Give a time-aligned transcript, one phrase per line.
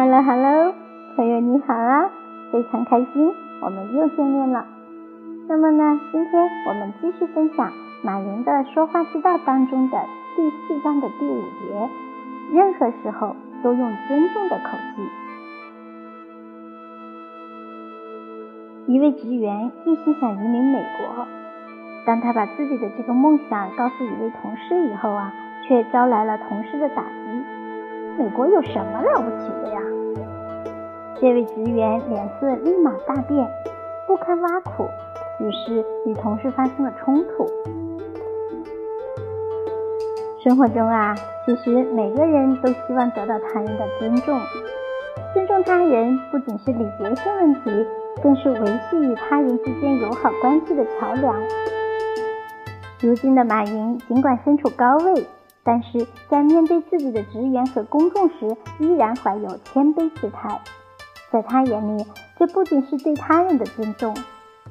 [0.00, 0.72] Hello Hello，
[1.14, 2.08] 朋友你好啊，
[2.50, 4.64] 非常开心，我们又见面了。
[5.46, 7.70] 那么呢，今天我们继续分享
[8.02, 9.98] 马云的说话之道当中的
[10.36, 11.90] 第四章的第五节，
[12.54, 15.02] 任何时候都用尊重的口气。
[18.86, 21.26] 一位职员一心想移民美国，
[22.06, 25.30] 当他把自己的这个梦想告诉一位同事以后啊，
[25.68, 27.44] 却招来了同事的打击。
[28.18, 29.80] 美国有什么了不起的呀？
[31.20, 33.46] 这位职员脸色立马大变，
[34.06, 34.88] 不堪挖苦，
[35.38, 37.46] 于是与同事发生了冲突。
[40.42, 44.40] 生活中啊，其实每个人都希望得到他人的尊重。
[45.34, 47.86] 尊重他人不仅是礼节性问题，
[48.22, 51.38] 更是维系与他人之间友好关系的桥梁。
[53.02, 55.26] 如今的马云，尽管身处高位。
[55.62, 60.58] 但是在面对自己的职员和公众时，依然怀有谦卑姿态。
[61.32, 62.04] 在他眼里，
[62.36, 64.12] 这不仅是对他人的尊重，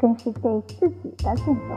[0.00, 1.76] 更是对自己的尊重。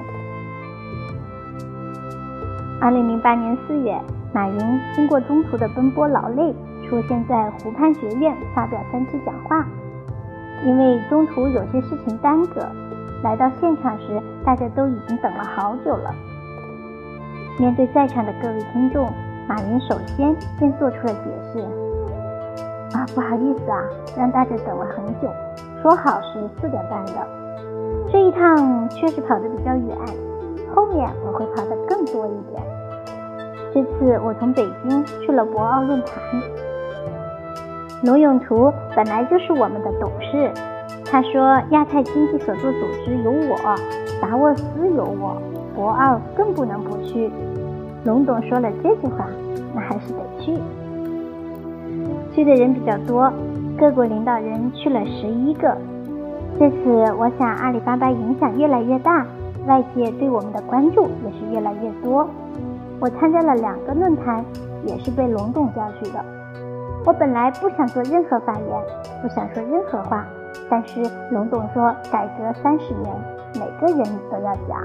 [2.82, 4.02] 二零零八年四月，
[4.34, 4.60] 马云
[4.96, 6.54] 经过中途的奔波劳累，
[6.90, 9.66] 出现在湖畔学院发表三次讲话。
[10.66, 12.68] 因为中途有些事情耽搁，
[13.22, 16.14] 来到现场时，大家都已经等了好久了。
[17.60, 19.08] 面对在场的各位听众，
[19.48, 21.64] 马云首先便做出了解释
[22.94, 23.84] ：“啊，不好意思啊，
[24.16, 25.28] 让大家等了很久。
[25.82, 27.12] 说好是四点半的，
[28.12, 29.98] 这一趟确实跑得比较远，
[30.74, 32.64] 后面我会跑得更多一点。
[33.74, 36.16] 这次我从北京去了博鳌论坛，
[38.04, 40.52] 龙永图本来就是我们的董事，
[41.06, 43.58] 他说亚太经济合作组织有我，
[44.22, 45.42] 达沃斯有我。”
[45.76, 47.32] 博鳌更不能不去。
[48.06, 49.26] 龙董说了这句话，
[49.74, 50.54] 那还是得去。
[52.34, 53.32] 去的人比较多，
[53.78, 55.78] 各国领导人去了十一个。
[56.60, 59.26] 这次我想阿里巴巴影响越来越大，
[59.68, 62.28] 外界对我们的关注也是越来越多。
[63.00, 64.44] 我参加了两个论坛，
[64.86, 66.24] 也是被龙董叫去的。
[67.06, 68.82] 我本来不想做任何发言，
[69.22, 70.26] 不想说任何话，
[70.70, 71.02] 但是
[71.32, 73.14] 龙董说改革三十年，
[73.56, 74.80] 每个人都要讲。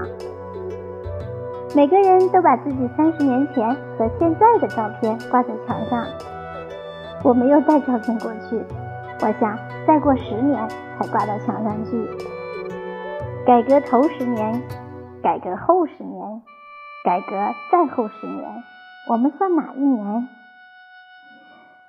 [1.75, 6.03] 每个人都把自己三十年前和现在的照片挂在墙上。
[7.23, 8.55] 我没有带照片过去，
[9.21, 12.07] 我想再过十年才挂到墙上去。
[13.45, 14.61] 改革头十年，
[15.21, 16.41] 改革后十年，
[17.03, 17.35] 改革
[17.71, 18.63] 再后十年，
[19.09, 20.29] 我们算哪一年？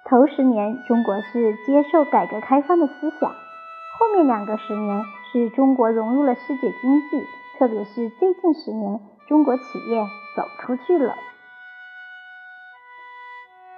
[0.05, 5.03] 头十年，中国是接受改革开放的思想；后面两个十年
[5.33, 7.25] 是中国融入了世界经济，
[7.59, 9.01] 特别是最近十年。
[9.29, 10.03] 中国企业
[10.35, 11.15] 走出去了。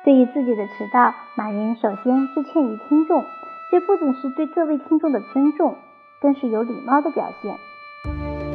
[0.05, 3.23] 对于自己的迟到，马云首先致歉于听众，
[3.71, 5.77] 这不仅是对各位听众的尊重，
[6.21, 7.55] 更是有礼貌的表现。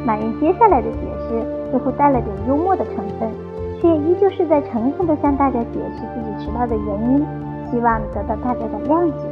[0.05, 0.97] 马云接下来的解
[1.29, 3.31] 释似乎带了点幽默的成分，
[3.79, 7.25] 却依旧是在诚恳地向大家解释自己迟到的原因，
[7.71, 9.25] 希望得到大家的谅解。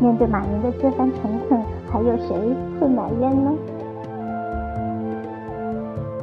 [0.00, 2.36] 面对马云的这番诚恳，还有谁
[2.80, 3.52] 会埋怨呢？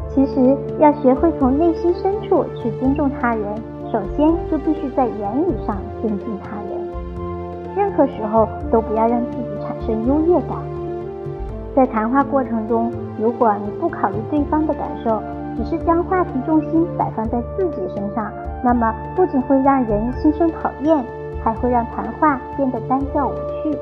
[0.10, 3.56] 其实要学会从内心深处去尊重他人，
[3.92, 6.78] 首先就必须在言语上尊敬他人。
[7.76, 10.58] 任何时候都不要让自己产生优越感。
[11.76, 15.22] 在谈话过程中，如果你不考虑对方的感受，
[15.56, 18.32] 只是将话题重心摆放在自己身上，
[18.64, 21.04] 那么不仅会让人心生讨厌，
[21.44, 23.78] 还会让谈话变得单调无趣。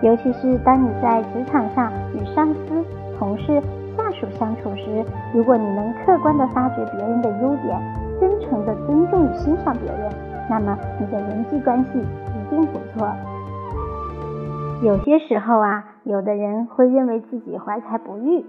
[0.00, 2.84] 尤其是当你在职场上与上司、
[3.18, 3.62] 同事。
[3.96, 7.80] 下属相处时，如果你能客观地发掘别人的优点，
[8.20, 10.10] 真诚地尊重与欣赏别人，
[10.48, 13.08] 那么你的人际关系一定不错。
[14.82, 18.44] 有些时候啊，有的人会认为自己怀才不遇，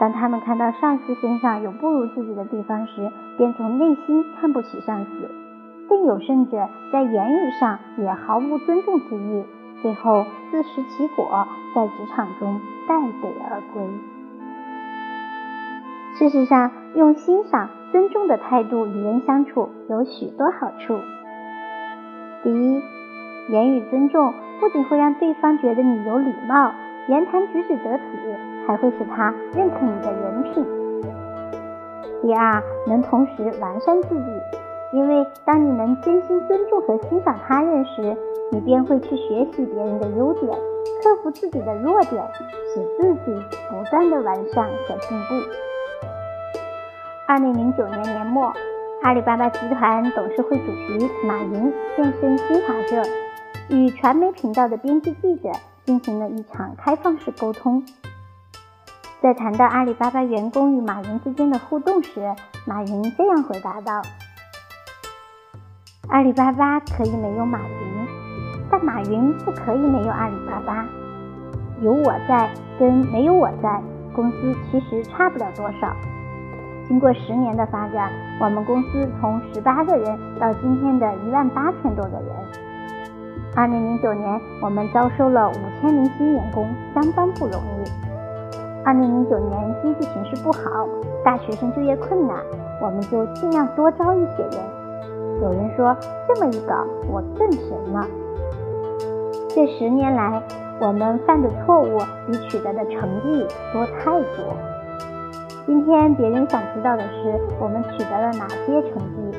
[0.00, 5.10] 当他们看到上司身上有不如自己的地方时，便从内心看不起上司；
[5.88, 9.44] 更有甚者，在言语上也毫无尊重之意，
[9.80, 13.82] 最后自食其果，在职场中败北而归。
[16.16, 21.00] 事实上，用欣赏、尊重的态度与人相处有许多好处。
[22.44, 22.80] 第一，
[23.48, 26.70] 言语尊重不仅会让对方觉得你有礼貌、
[27.08, 28.04] 言谈举止得体，
[28.64, 30.64] 还会使他认可你的人品。
[32.22, 34.24] 第二，能同时完善自己，
[34.92, 38.16] 因为当你能真心尊重和欣赏他人时，
[38.52, 40.56] 你便会去学习别人的优点，
[41.02, 42.24] 克服自己的弱点，
[42.72, 43.36] 使自己
[43.68, 45.34] 不断的完善和进步。
[47.26, 48.52] 二零零九年年末，
[49.02, 53.02] 阿里巴巴集团董事会主席马云现身新华社，
[53.70, 55.50] 与传媒频道的编辑记者
[55.86, 57.82] 进行了一场开放式沟通。
[59.22, 62.20] 在谈到阿里巴巴员工与马云之间的互动时，
[62.66, 64.02] 马云这样回答道
[66.10, 68.06] ：“阿里巴巴可以没有马云，
[68.70, 70.86] 但马云不可以没有阿里巴巴。
[71.80, 73.82] 有我在跟没有我在，
[74.14, 75.96] 公司其实差不了多少。”
[76.86, 78.10] 经过十年的发展，
[78.40, 82.26] 我们公司从十八个人到今天的一万八千多个人。
[83.56, 88.84] 二零零九年，我们招收了五千名新员工，相当不容易。
[88.84, 90.86] 二零零九年经济形势不好，
[91.24, 92.36] 大学生就业困难，
[92.82, 94.52] 我们就尽量多招一些人。
[95.40, 95.96] 有人说，
[96.28, 98.06] 这么一搞，我更神了。
[99.48, 100.42] 这十年来，
[100.80, 104.73] 我们犯的错误比取得的成绩多太多。
[105.66, 109.38] 今天别人想知道的是我们取得了哪些成绩。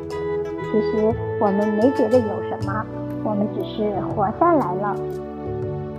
[0.72, 2.84] 其实我们没觉得有什么，
[3.24, 4.96] 我们只是活下来了。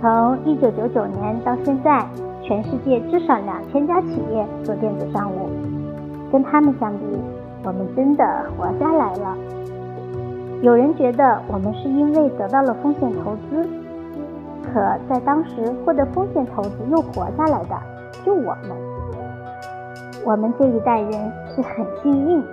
[0.01, 2.05] 从一九九九年到现在，
[2.43, 5.49] 全世界至少两千家企业做电子商务，
[6.29, 7.05] 跟他们相比，
[7.63, 8.25] 我们真的
[8.57, 9.37] 活下来了。
[10.61, 13.65] 有人觉得我们是因为得到了风险投资，
[14.61, 17.75] 可在当时获得风险投资又活下来的，
[18.25, 18.86] 就我们。
[20.27, 22.43] 我们这一代人是很幸运，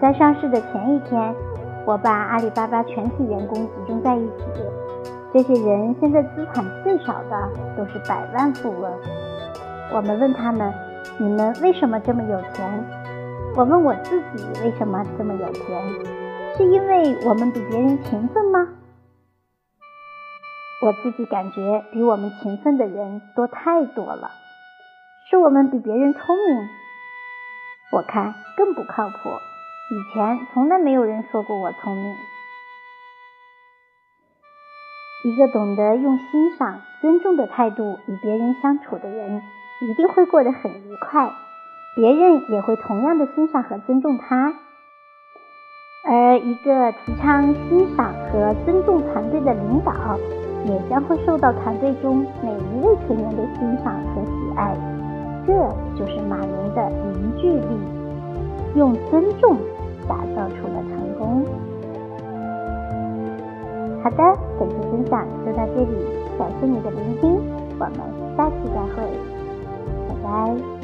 [0.00, 1.34] 在上市的前一天，
[1.84, 4.34] 我把阿里巴巴全体员工集中在一起。
[5.34, 8.90] 这些人现在资产最少的都是百万富翁。
[9.92, 10.72] 我们问他们
[11.20, 12.84] ：“你们为什么这么有钱？”
[13.54, 15.82] 我问我自己：“为什么这么有钱？
[16.56, 18.66] 是因为我们比别人勤奋吗？”
[20.80, 24.30] 我自己感觉比我们勤奋的人多太多了。
[25.32, 26.68] 是我们比别人聪明，
[27.90, 29.30] 我看更不靠谱。
[29.90, 32.14] 以前从来没有人说过我聪明。
[35.24, 39.40] 一个懂得用欣赏、尊重的态度与别人相处的人，
[39.80, 41.32] 一定会过得很愉快，
[41.96, 44.52] 别人也会同样的欣赏和尊重他。
[46.10, 49.94] 而一个提倡欣赏和尊重团队的领导，
[50.66, 55.01] 也将会受到团队中每一位成员的欣赏和喜爱。
[55.46, 55.52] 这
[55.96, 57.66] 就是马云的凝聚力，
[58.74, 59.56] 用尊重
[60.08, 61.44] 打造出了成功。
[64.02, 65.88] 好的，本期分享就到这里，
[66.38, 67.40] 感谢你的聆听，
[67.78, 67.92] 我们
[68.36, 69.02] 下期再会，
[70.08, 70.81] 拜拜。